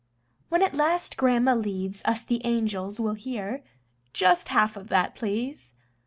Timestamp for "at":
0.63-0.73